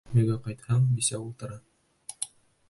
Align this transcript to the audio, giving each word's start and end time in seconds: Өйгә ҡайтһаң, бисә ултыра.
Өйгә 0.19 0.37
ҡайтһаң, 0.47 0.87
бисә 1.01 1.19
ултыра. 1.27 1.61